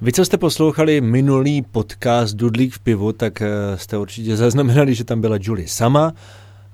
[0.00, 5.04] Vy, co jste poslouchali minulý podcast Dudlík v pivu, tak eh, jste určitě zaznamenali, že
[5.04, 6.12] tam byla Julie sama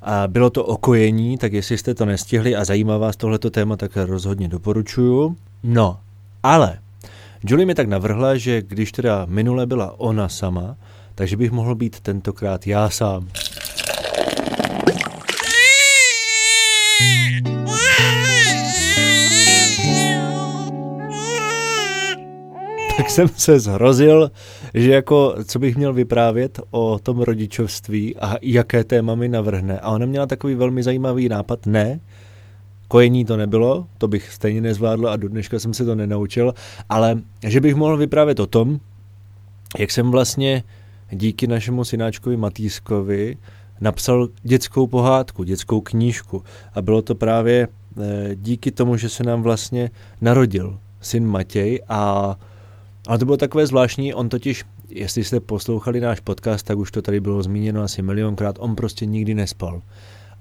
[0.02, 3.96] a bylo to okojení, tak jestli jste to nestihli a zajímá vás tohleto téma, tak
[3.96, 5.36] rozhodně doporučuju.
[5.62, 5.98] No,
[6.42, 6.78] ale
[7.46, 10.76] Julie mi tak navrhla, že když teda minule byla ona sama,
[11.14, 13.28] takže bych mohl být tentokrát já sám.
[23.14, 24.30] jsem se zhrozil,
[24.74, 29.80] že jako, co bych měl vyprávět o tom rodičovství a jaké téma mi navrhne.
[29.80, 32.00] A ona měla takový velmi zajímavý nápad, ne,
[32.88, 36.54] kojení to nebylo, to bych stejně nezvládl a do dneška jsem se to nenaučil,
[36.88, 38.80] ale že bych mohl vyprávět o tom,
[39.78, 40.62] jak jsem vlastně
[41.10, 43.36] díky našemu synáčkovi Matýskovi
[43.80, 46.42] napsal dětskou pohádku, dětskou knížku
[46.74, 49.90] a bylo to právě eh, díky tomu, že se nám vlastně
[50.20, 52.36] narodil syn Matěj a
[53.06, 57.02] ale to bylo takové zvláštní, on totiž, jestli jste poslouchali náš podcast, tak už to
[57.02, 59.82] tady bylo zmíněno asi milionkrát, on prostě nikdy nespal.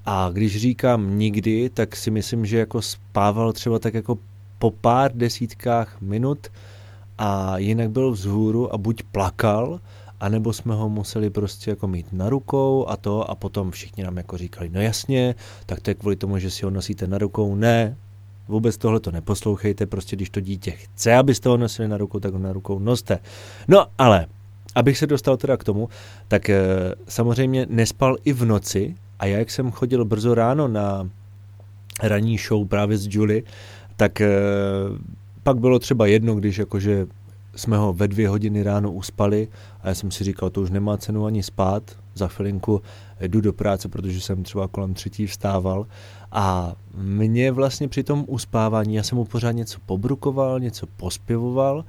[0.06, 4.18] A když říkám nikdy, tak si myslím, že jako spával třeba tak jako
[4.60, 6.48] po pár desítkách minut
[7.18, 9.80] a jinak byl vzhůru a buď plakal,
[10.20, 14.18] anebo jsme ho museli prostě jako mít na rukou a to a potom všichni nám
[14.18, 15.36] jako říkali, no jasně,
[15.66, 17.56] tak to je kvůli tomu, že si ho nosíte na rukou.
[17.56, 17.98] Ne,
[18.50, 22.34] Vůbec tohle to neposlouchejte, prostě když to dítě chce, abyste ho nosili na rukou, tak
[22.34, 23.20] ho na rukou noste.
[23.68, 24.26] No ale,
[24.76, 25.90] abych se dostal teda k tomu,
[26.28, 26.60] tak e,
[27.08, 31.10] samozřejmě nespal i v noci a já, jak jsem chodil brzo ráno na
[32.04, 33.44] ranní show právě s Julie,
[33.96, 34.30] tak e,
[35.44, 37.08] pak bylo třeba jedno, když jakože
[37.56, 39.48] jsme ho ve dvě hodiny ráno uspali
[39.82, 41.84] a já jsem si říkal, to už nemá cenu ani spát,
[42.16, 42.82] za chvilinku
[43.22, 45.86] jdu do práce, protože jsem třeba kolem třetí vstával.
[46.32, 51.86] A mě vlastně při tom uspávání, já jsem mu pořád něco pobrukoval, něco pospěvoval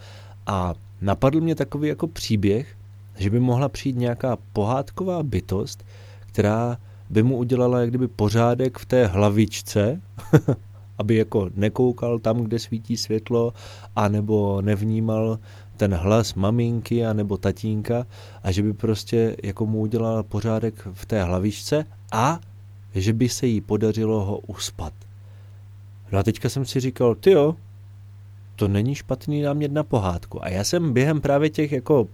[0.46, 2.76] a napadl mě takový jako příběh,
[3.18, 5.84] že by mohla přijít nějaká pohádková bytost,
[6.20, 6.78] která
[7.10, 10.00] by mu udělala jak kdyby pořádek v té hlavičce,
[11.00, 13.52] aby jako nekoukal tam, kde svítí světlo,
[13.96, 15.38] anebo nevnímal
[15.76, 18.06] ten hlas maminky a nebo tatínka
[18.42, 22.40] a že by prostě jako mu udělala pořádek v té hlavičce a
[22.94, 24.92] že by se jí podařilo ho uspat.
[26.12, 27.56] No a teďka jsem si říkal, ty jo,
[28.56, 30.44] to není špatný námět na pohádku.
[30.44, 32.08] A já jsem během právě těch jako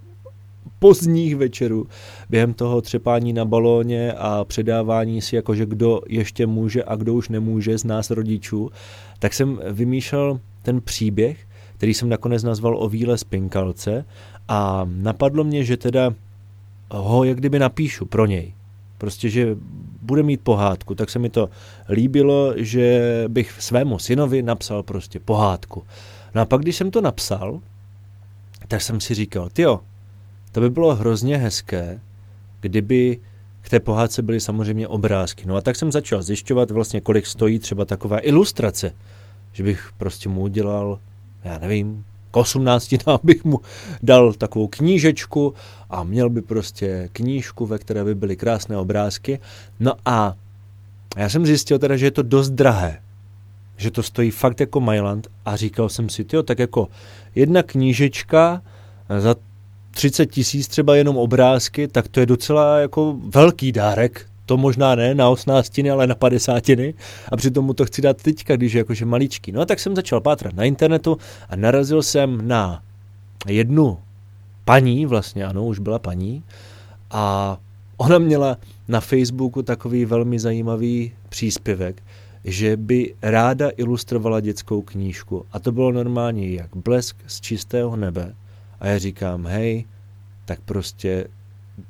[0.78, 1.86] pozdních večerů,
[2.30, 7.28] během toho třepání na balóně a předávání si, jakože kdo ještě může a kdo už
[7.28, 8.70] nemůže z nás rodičů,
[9.18, 14.04] tak jsem vymýšlel ten příběh, který jsem nakonec nazval o víle spinkalce
[14.48, 16.14] a napadlo mě, že teda
[16.90, 18.52] ho jak kdyby napíšu pro něj.
[18.98, 19.56] Prostě, že
[20.02, 21.48] bude mít pohádku, tak se mi to
[21.88, 25.82] líbilo, že bych svému synovi napsal prostě pohádku.
[26.34, 27.60] No a pak, když jsem to napsal,
[28.68, 29.80] tak jsem si říkal, jo,
[30.56, 32.00] to by bylo hrozně hezké,
[32.60, 33.18] kdyby
[33.60, 35.46] k té pohádce byly samozřejmě obrázky.
[35.46, 38.92] No a tak jsem začal zjišťovat vlastně, kolik stojí třeba taková ilustrace,
[39.52, 40.98] že bych prostě mu udělal,
[41.44, 43.60] já nevím, k 18 bych mu
[44.02, 45.54] dal takovou knížečku
[45.90, 49.40] a měl by prostě knížku, ve které by byly krásné obrázky.
[49.80, 50.34] No a
[51.16, 53.02] já jsem zjistil teda, že je to dost drahé,
[53.76, 56.88] že to stojí fakt jako Mailand a říkal jsem si, jo, tak jako
[57.34, 58.62] jedna knížečka
[59.18, 59.36] za
[59.96, 65.14] 30 tisíc třeba jenom obrázky, tak to je docela jako velký dárek to možná ne
[65.14, 66.94] na osnáctiny, ale na padesátiny
[67.32, 69.52] a přitom mu to chci dát teďka, když je jakože maličký.
[69.52, 71.18] No a tak jsem začal pátrat na internetu
[71.48, 72.82] a narazil jsem na
[73.46, 73.98] jednu
[74.64, 76.42] paní, vlastně ano, už byla paní
[77.10, 77.56] a
[77.96, 78.56] ona měla
[78.88, 82.02] na Facebooku takový velmi zajímavý příspěvek,
[82.44, 85.44] že by ráda ilustrovala dětskou knížku.
[85.52, 88.34] A to bylo normálně jak blesk z čistého nebe.
[88.80, 89.84] A já říkám, hej,
[90.44, 91.26] tak prostě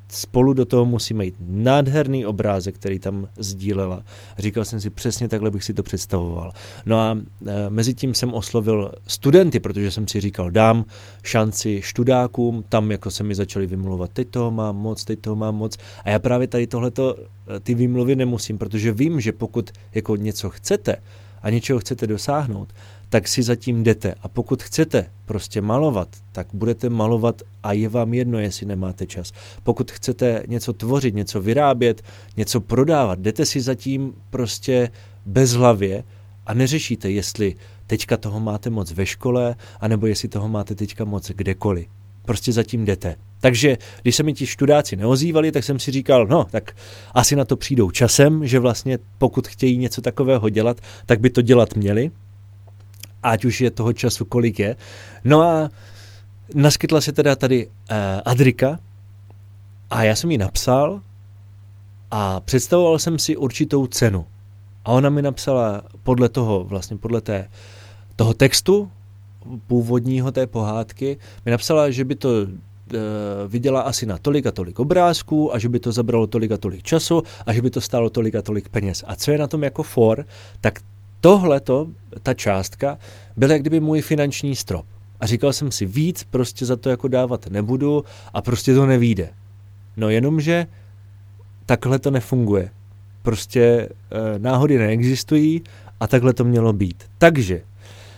[0.08, 1.34] spolu do toho musíme jít.
[1.40, 4.02] Nádherný obrázek, který tam sdílela.
[4.38, 6.52] Říkal jsem si, přesně takhle bych si to představoval.
[6.86, 10.84] No a e, mezi tím jsem oslovil studenty, protože jsem si říkal, dám
[11.22, 15.54] šanci študákům, tam jako se mi začali vymluvat, teď toho mám moc, teď toho mám
[15.54, 15.76] moc.
[16.04, 17.16] A já právě tady tohleto,
[17.56, 20.96] e, ty výmluvy nemusím, protože vím, že pokud jako něco chcete
[21.42, 22.68] a něčeho chcete dosáhnout,
[23.08, 24.14] tak si zatím jdete.
[24.22, 29.32] A pokud chcete prostě malovat, tak budete malovat a je vám jedno, jestli nemáte čas.
[29.62, 32.02] Pokud chcete něco tvořit, něco vyrábět,
[32.36, 34.90] něco prodávat, jdete si zatím prostě
[35.26, 36.04] bez hlavě
[36.46, 37.54] a neřešíte, jestli
[37.86, 41.86] teďka toho máte moc ve škole, anebo jestli toho máte teďka moc kdekoliv.
[42.24, 43.16] Prostě zatím jdete.
[43.40, 46.76] Takže když se mi ti študáci neozývali, tak jsem si říkal, no, tak
[47.14, 51.42] asi na to přijdou časem, že vlastně pokud chtějí něco takového dělat, tak by to
[51.42, 52.10] dělat měli,
[53.26, 54.76] ať už je toho času kolik je.
[55.24, 55.70] No a
[56.54, 57.72] naskytla se teda tady uh,
[58.24, 58.78] Adrika
[59.90, 61.00] a já jsem jí napsal
[62.10, 64.26] a představoval jsem si určitou cenu.
[64.84, 67.48] A ona mi napsala podle toho, vlastně podle té,
[68.16, 68.90] toho textu
[69.66, 72.46] původního té pohádky, mi napsala, že by to e,
[73.48, 76.82] viděla asi na tolik a tolik obrázků a že by to zabralo tolik a tolik
[76.82, 79.04] času a že by to stálo tolik a tolik peněz.
[79.06, 80.26] A co je na tom jako for,
[80.60, 80.80] tak
[81.26, 81.86] tohleto,
[82.22, 82.98] ta částka,
[83.36, 84.86] byl jak kdyby můj finanční strop.
[85.20, 89.28] A říkal jsem si, víc prostě za to jako dávat nebudu a prostě to nevíde.
[89.96, 90.66] No jenomže
[91.66, 92.70] takhle to nefunguje.
[93.22, 93.88] Prostě e,
[94.38, 95.62] náhody neexistují
[96.00, 97.04] a takhle to mělo být.
[97.18, 97.62] Takže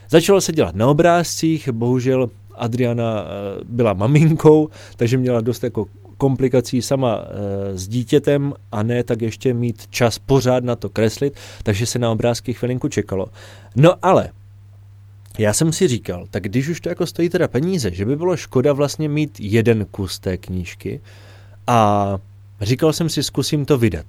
[0.08, 3.25] začalo se dělat na obrázcích, bohužel Adriana e,
[3.64, 5.87] byla maminkou, takže měla dost jako
[6.19, 11.35] komplikací sama e, s dítětem a ne tak ještě mít čas pořád na to kreslit,
[11.62, 13.26] takže se na obrázky chvilinku čekalo.
[13.76, 14.31] No ale
[15.38, 18.37] já jsem si říkal, tak když už to jako stojí teda peníze, že by bylo
[18.37, 21.00] škoda vlastně mít jeden kus té knížky
[21.67, 22.19] a
[22.61, 24.06] říkal jsem si, zkusím to vydat.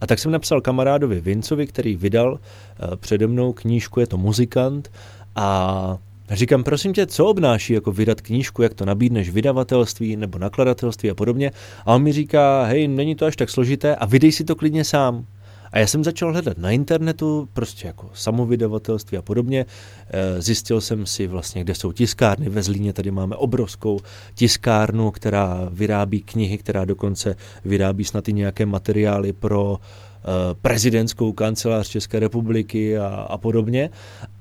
[0.00, 4.90] A tak jsem napsal kamarádovi Vincovi, který vydal uh, přede mnou knížku, je to muzikant,
[5.36, 5.98] a
[6.30, 11.14] říkám, prosím tě, co obnáší jako vydat knížku, jak to nabídneš vydavatelství nebo nakladatelství a
[11.14, 11.50] podobně.
[11.86, 14.84] A on mi říká, hej, není to až tak složité a vydej si to klidně
[14.84, 15.26] sám.
[15.74, 19.66] A já jsem začal hledat na internetu, prostě jako samovydavatelství a podobně.
[20.08, 22.48] Eh, zjistil jsem si vlastně, kde jsou tiskárny.
[22.48, 24.00] Ve Zlíně tady máme obrovskou
[24.34, 30.24] tiskárnu, která vyrábí knihy, která dokonce vyrábí snad i nějaké materiály pro eh,
[30.62, 33.90] prezidentskou kancelář České republiky a, a podobně.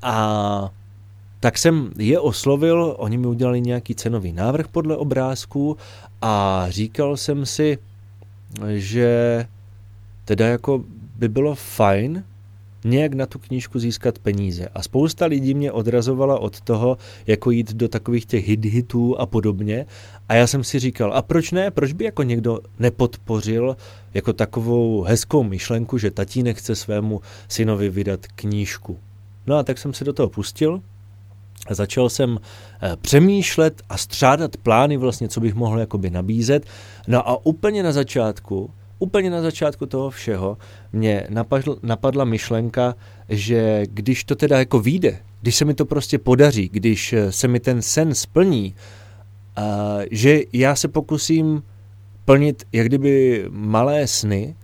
[0.02, 0.70] A
[1.44, 5.78] tak jsem je oslovil, oni mi udělali nějaký cenový návrh podle obrázků
[6.22, 7.78] a říkal jsem si,
[8.76, 9.46] že
[10.26, 10.84] teda jako
[11.16, 12.24] by bylo fajn
[12.86, 14.68] nějak na tu knížku získat peníze.
[14.74, 16.98] A spousta lidí mě odrazovala od toho,
[17.28, 19.86] jako jít do takových těch hit hitů a podobně.
[20.30, 21.72] A já jsem si říkal, a proč ne?
[21.72, 23.78] Proč by jako někdo nepodpořil
[24.14, 29.00] jako takovou hezkou myšlenku, že tatínek chce svému synovi vydat knížku.
[29.48, 30.82] No a tak jsem se do toho pustil
[31.70, 32.40] začal jsem
[32.82, 36.66] eh, přemýšlet a střádat plány vlastně, co bych mohl jakoby nabízet.
[37.08, 40.58] No a úplně na začátku úplně na začátku toho všeho
[40.94, 42.96] mě napadl, napadla myšlenka,
[43.30, 47.60] že když to teda jako vyjde, když se mi to prostě podaří, když se mi
[47.60, 48.76] ten sen splní,
[49.56, 51.64] a že já se pokusím
[52.26, 54.56] plnit jak kdyby malé sny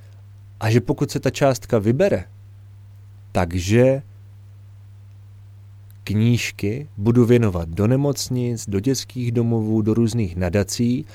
[0.60, 2.24] a že pokud se ta částka vybere,
[3.31, 4.01] takže
[6.13, 11.06] knížky budu věnovat do nemocnic, do dětských domovů, do různých nadací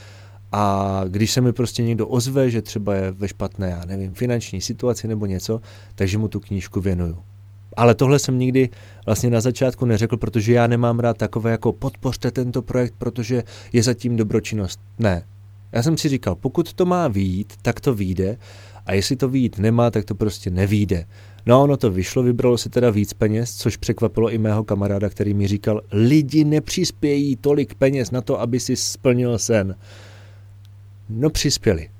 [0.52, 4.60] a když se mi prostě někdo ozve, že třeba je ve špatné, já nevím, finanční
[4.60, 5.60] situaci nebo něco,
[5.94, 7.16] takže mu tu knížku věnuju.
[7.76, 8.68] Ale tohle jsem nikdy
[9.06, 13.42] vlastně na začátku neřekl, protože já nemám rád takové jako podpořte tento projekt, protože
[13.72, 14.80] je zatím dobročinnost.
[14.98, 15.22] Ne.
[15.72, 18.38] Já jsem si říkal, pokud to má výjít, tak to vyjde
[18.86, 21.06] a jestli to výjít nemá, tak to prostě nevíde.
[21.46, 25.34] No ono to vyšlo, vybralo se teda víc peněz, což překvapilo i mého kamaráda, který
[25.34, 29.76] mi říkal, lidi nepřispějí tolik peněz na to, aby si splnil sen.
[31.08, 31.90] No přispěli.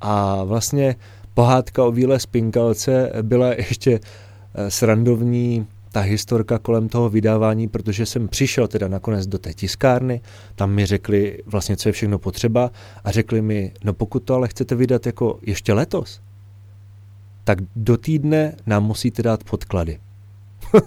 [0.00, 0.96] A vlastně
[1.34, 4.00] pohádka o Víle Spinkalce byla ještě
[4.54, 10.20] eh, srandovní ta historka kolem toho vydávání, protože jsem přišel teda nakonec do té tiskárny,
[10.54, 12.70] tam mi řekli vlastně, co je všechno potřeba
[13.04, 16.20] a řekli mi, no pokud to ale chcete vydat jako ještě letos,
[17.44, 19.98] tak do týdne nám musíte dát podklady.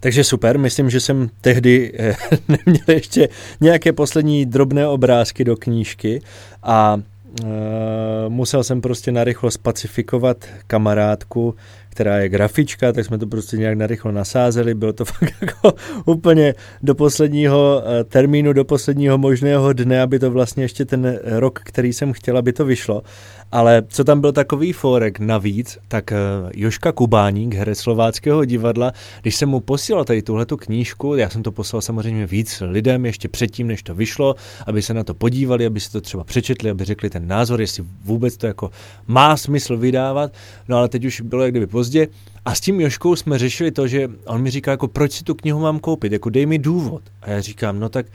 [0.00, 2.16] Takže super, myslím, že jsem tehdy eh,
[2.48, 3.28] neměl ještě
[3.60, 6.22] nějaké poslední drobné obrázky do knížky
[6.62, 7.48] a uh,
[8.28, 11.54] musel jsem prostě narychlo spacifikovat kamarádku,
[11.92, 15.72] která je grafička, tak jsme to prostě nějak narychlo nasázeli, bylo to fakt jako
[16.04, 21.60] úplně do posledního eh, termínu, do posledního možného dne, aby to vlastně ještě ten rok,
[21.64, 23.02] který jsem chtěl, aby to vyšlo.
[23.52, 26.16] Ale co tam byl takový forek navíc, tak eh,
[26.54, 31.52] Joška Kubáník, herec slováckého divadla, když jsem mu posílal tady tuhletu knížku, já jsem to
[31.52, 34.34] poslal samozřejmě víc lidem ještě předtím, než to vyšlo,
[34.66, 37.84] aby se na to podívali, aby si to třeba přečetli, aby řekli ten názor, jestli
[38.04, 38.70] vůbec to jako
[39.06, 40.32] má smysl vydávat.
[40.68, 42.08] No ale teď už bylo jak kdyby pozdě.
[42.44, 45.34] A s tím Joškou jsme řešili to, že on mi říká, jako proč si tu
[45.34, 47.02] knihu mám koupit, jako dej mi důvod.
[47.22, 48.06] A já říkám, no tak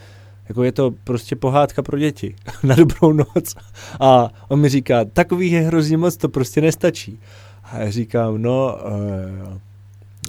[0.50, 3.56] jako je to prostě pohádka pro děti na dobrou noc.
[4.00, 7.20] A on mi říká, takových je hrozně moc, to prostě nestačí.
[7.64, 8.78] A já říkám, no,
[9.52, 9.58] uh,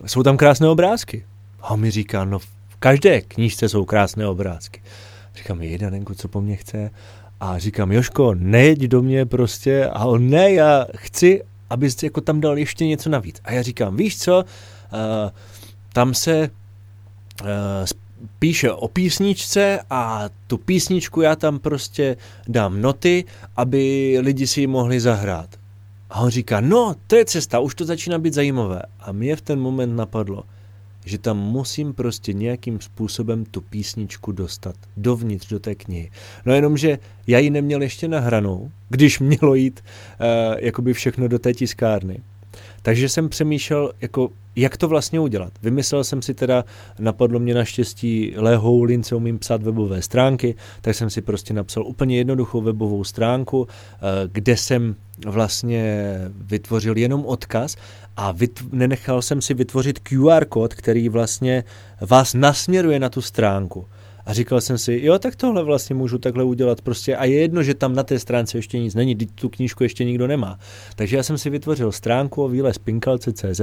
[0.07, 1.25] jsou tam krásné obrázky.
[1.61, 4.81] A on mi říká, no v každé knížce jsou krásné obrázky.
[5.37, 6.91] Říkám, jedanenku, co po mně chce.
[7.41, 9.87] A říkám, Joško, nejeď do mě prostě.
[9.87, 13.41] A on, ne, já chci, abys jako tam dal ještě něco navíc.
[13.45, 15.31] A já říkám, víš co, uh,
[15.93, 16.51] tam se
[17.43, 17.49] uh,
[18.39, 22.17] píše o písničce a tu písničku já tam prostě
[22.49, 23.25] dám noty,
[23.57, 25.57] aby lidi si ji mohli zahrát.
[26.11, 28.83] A on říká, no, to je cesta, už to začíná být zajímavé.
[29.01, 30.43] A mě v ten moment napadlo,
[31.09, 36.11] že tam musím prostě nějakým způsobem tu písničku dostat dovnitř do té knihy.
[36.47, 41.39] No jenom, že já ji neměl ještě nahranou, když mělo jít uh, jakoby všechno do
[41.39, 42.21] té tiskárny.
[42.83, 45.53] Takže jsem přemýšlel, jako, jak to vlastně udělat.
[45.63, 46.65] Vymyslel jsem si teda,
[46.99, 52.17] napadlo mě naštěstí Lehou lince umím psát webové stránky, tak jsem si prostě napsal úplně
[52.17, 53.99] jednoduchou webovou stránku, eh,
[54.33, 54.95] kde jsem
[55.27, 57.77] vlastně vytvořil jenom odkaz
[58.17, 61.65] a vytv- nenechal jsem si vytvořit QR kód, který vlastně
[62.01, 63.87] vás nasměruje na tu stránku.
[64.29, 67.63] A říkal jsem si, jo, tak tohle vlastně můžu takhle udělat prostě a je jedno,
[67.63, 70.59] že tam na té stránce ještě nic není, tu knížku ještě nikdo nemá.
[70.97, 73.61] Takže já jsem si vytvořil stránku o výlezpinkalce.cz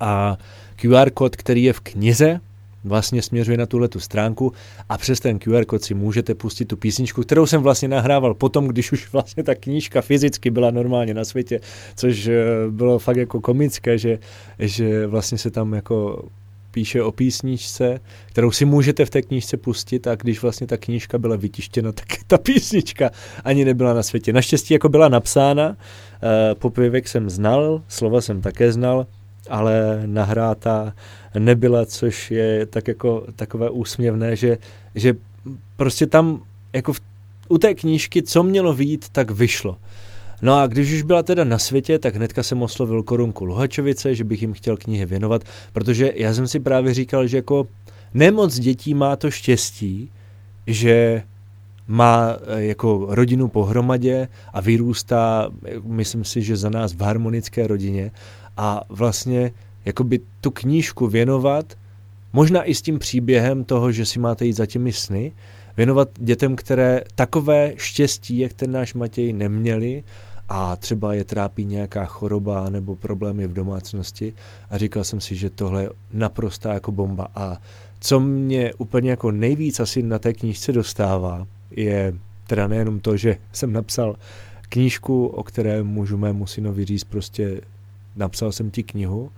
[0.00, 0.38] a
[0.76, 2.40] QR kód, který je v knize,
[2.84, 4.52] vlastně směřuje na tuhle tu stránku
[4.88, 8.68] a přes ten QR kód si můžete pustit tu písničku, kterou jsem vlastně nahrával potom,
[8.68, 11.60] když už vlastně ta knížka fyzicky byla normálně na světě,
[11.96, 14.18] což eh, bylo fakt jako komické, že,
[14.58, 16.28] že vlastně se tam jako
[16.70, 21.18] píše o písničce, kterou si můžete v té knížce pustit a když vlastně ta knížka
[21.18, 23.10] byla vytištěna, tak ta písnička
[23.44, 24.32] ani nebyla na světě.
[24.32, 25.76] Naštěstí jako byla napsána,
[26.22, 29.06] eh, popěvek jsem znal, slova jsem také znal,
[29.48, 30.92] ale nahrátá
[31.38, 34.58] nebyla, což je tak jako takové úsměvné, že,
[34.94, 35.14] že
[35.76, 37.00] prostě tam jako v,
[37.48, 39.76] u té knížky, co mělo výjít, tak vyšlo.
[40.42, 44.24] No a když už byla teda na světě, tak hnedka jsem oslovil korunku Luhačovice, že
[44.24, 45.42] bych jim chtěl knihy věnovat,
[45.72, 47.66] protože já jsem si právě říkal, že jako
[48.14, 50.10] nemoc dětí má to štěstí,
[50.66, 51.22] že
[51.88, 55.50] má eh, jako rodinu pohromadě a vyrůstá,
[55.84, 58.10] myslím si, že za nás v harmonické rodině.
[58.56, 59.52] A vlastně
[59.84, 61.74] jakoby tu knížku věnovat,
[62.32, 65.32] možná i s tím příběhem toho, že si máte jít za těmi sny,
[65.76, 70.04] věnovat dětem, které takové štěstí, jak ten náš Matěj, neměli
[70.52, 74.34] a třeba je trápí nějaká choroba nebo problémy v domácnosti.
[74.70, 77.28] A říkal jsem si, že tohle je naprostá jako bomba.
[77.34, 77.58] A
[78.00, 82.14] co mě úplně jako nejvíc asi na té knížce dostává, je
[82.46, 84.16] teda nejenom to, že jsem napsal
[84.68, 87.60] knížku, o které můžu mému synovi říct prostě
[88.16, 89.30] napsal jsem ti knihu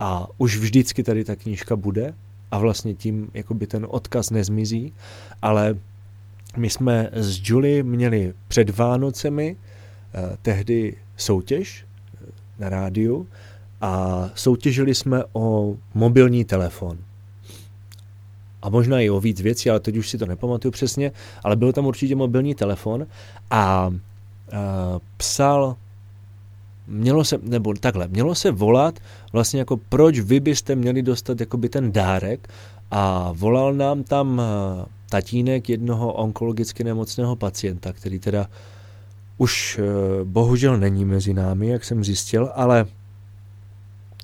[0.00, 2.14] a už vždycky tady ta knížka bude
[2.50, 4.92] a vlastně tím jakoby ten odkaz nezmizí,
[5.42, 5.76] ale
[6.56, 9.56] my jsme s Julie měli před Vánocemi
[10.42, 12.26] tehdy soutěž eh,
[12.58, 13.26] na rádiu
[13.80, 16.98] a soutěžili jsme o mobilní telefon.
[18.62, 21.12] A možná i o víc věcí, ale teď už si to nepamatuju přesně,
[21.44, 23.06] ale byl tam určitě mobilní telefon
[23.50, 23.90] a,
[24.52, 24.56] eh,
[25.16, 25.76] psal
[26.86, 28.98] mělo se, nebo takhle, mělo se volat
[29.32, 32.48] vlastně jako proč vy byste měli dostat jakoby ten dárek
[32.90, 34.42] a volal nám tam
[35.10, 38.46] tatínek jednoho onkologicky nemocného pacienta, který teda
[39.40, 39.84] už eh,
[40.24, 42.86] bohužel není mezi námi, jak jsem zjistil, ale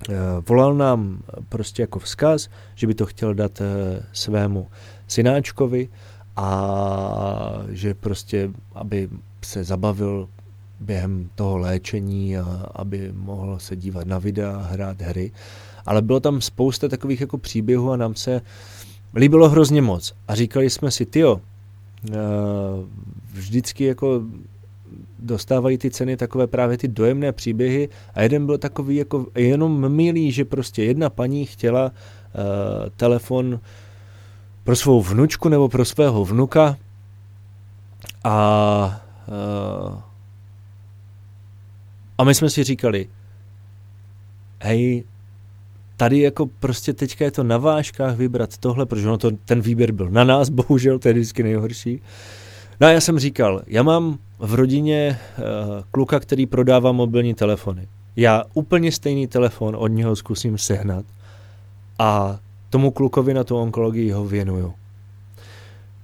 [0.08, 0.14] eh,
[0.48, 1.18] volal nám
[1.48, 4.68] prostě jako vzkaz, že by to chtěl dát eh, svému
[5.08, 5.88] synáčkovi
[6.36, 9.08] a že prostě, aby
[9.42, 10.28] se zabavil
[10.80, 15.32] během toho léčení a aby mohl se dívat na videa, hrát hry.
[15.86, 18.40] Ale bylo tam spousta takových jako příběhů a nám se
[19.14, 20.14] líbilo hrozně moc.
[20.28, 21.40] A říkali jsme si, tyjo,
[23.32, 24.22] vždycky jako
[25.18, 30.32] dostávají ty ceny takové právě ty dojemné příběhy a jeden byl takový jako jenom milý,
[30.32, 31.90] že prostě jedna paní chtěla uh,
[32.96, 33.60] telefon
[34.64, 36.76] pro svou vnučku nebo pro svého vnuka
[38.24, 40.00] a uh,
[42.18, 43.08] a my jsme si říkali,
[44.60, 45.04] hej,
[45.96, 49.92] tady jako prostě teďka je to na vážkách vybrat tohle, protože ono to, ten výběr
[49.92, 52.00] byl na nás, bohužel, to je vždycky nejhorší.
[52.80, 55.44] No a já jsem říkal, já mám v rodině uh,
[55.90, 57.88] kluka, který prodává mobilní telefony.
[58.16, 61.04] Já úplně stejný telefon od něho zkusím sehnat
[61.98, 62.38] a
[62.70, 64.74] tomu klukovi na tu onkologii ho věnuju.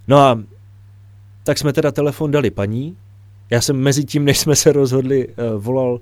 [0.08, 0.40] No a
[1.44, 2.96] tak jsme teda telefon dali paní.
[3.50, 6.00] Já jsem mezi tím, než jsme se rozhodli, uh, volal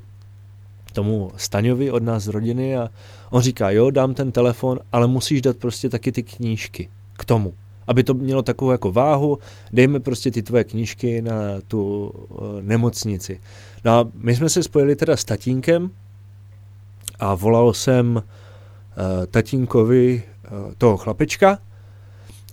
[0.92, 2.88] tomu Staňovi od nás z rodiny a
[3.30, 7.54] on říká, jo, dám ten telefon, ale musíš dát prostě taky ty knížky k tomu
[7.90, 9.38] aby to mělo takovou jako váhu,
[9.72, 11.32] dejme prostě ty tvoje knížky na
[11.68, 13.40] tu uh, nemocnici.
[13.84, 15.90] No a my jsme se spojili teda s tatínkem
[17.20, 18.22] a volal jsem uh,
[19.26, 21.58] tatínkovi uh, toho chlapečka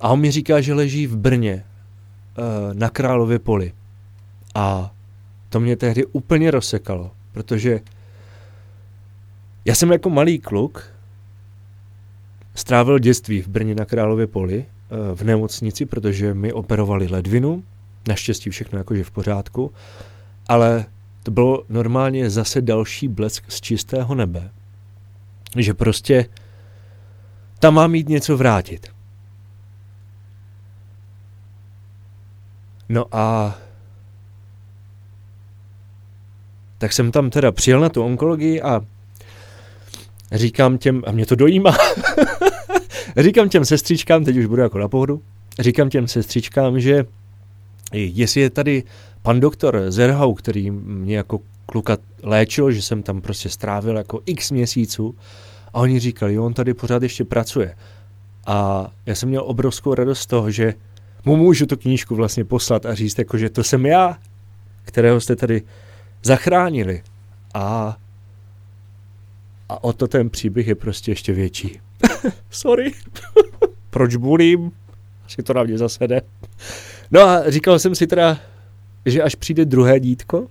[0.02, 1.64] a on mi říká, že leží v Brně
[2.74, 3.74] na Králově poli.
[4.56, 4.92] A
[5.50, 7.80] to mě tehdy úplně rozsekalo, protože
[9.66, 10.84] já jsem jako malý kluk
[12.56, 14.77] strávil dětství v Brně na Králově poli eh,
[15.16, 17.64] v nemocnici, protože mi operovali ledvinu,
[18.08, 19.74] naštěstí všechno jakože v pořádku,
[20.48, 20.86] ale
[21.24, 24.52] to bylo normálně zase další blesk z čistého nebe,
[25.58, 26.26] že prostě
[27.60, 28.88] tam má mít něco vrátit.
[32.90, 33.56] No a
[36.78, 38.82] tak jsem tam teda přijel na tu onkologii a
[40.32, 41.78] říkám těm, a mě to dojímá,
[43.24, 45.22] říkám těm sestřičkám, teď už budu jako na pohodu,
[45.60, 47.06] říkám těm sestřičkám, že
[47.94, 48.84] jestli je tady
[49.22, 54.52] pan doktor Zerhau, který mě jako kluka léčil, že jsem tam prostě strávil jako x
[54.52, 55.16] měsíců
[55.74, 57.76] a oni říkali, jo, on tady pořád ještě pracuje.
[58.46, 60.74] A já jsem měl obrovskou radost z toho, že
[61.26, 64.18] mu můžu tu knížku vlastně poslat a říct, jako, že to jsem já,
[64.84, 65.62] kterého jste tady
[66.24, 67.04] zachránili.
[67.54, 67.98] A,
[69.70, 71.80] a o to ten příběh je prostě ještě větší.
[72.50, 72.92] Sorry.
[73.90, 74.72] Proč bulím?
[75.26, 76.22] Asi to na mě zase jde.
[77.12, 78.40] No a říkal jsem si teda,
[79.06, 80.48] že až přijde druhé dítko,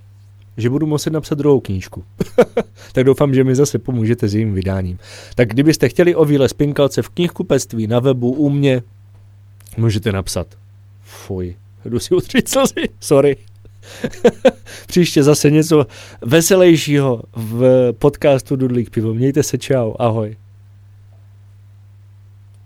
[0.57, 2.05] že budu muset napsat druhou knížku.
[2.93, 4.99] tak doufám, že mi zase pomůžete s jejím vydáním.
[5.35, 8.83] Tak kdybyste chtěli o výle spinkalce v knihkupectví, na webu, u mě,
[9.77, 10.47] můžete napsat.
[11.03, 13.37] Fuj, jdu si utřít slzy, sorry.
[14.87, 15.87] Příště zase něco
[16.21, 19.15] veselějšího v podcastu Dudlík pivo.
[19.15, 20.37] Mějte se, čau, ahoj.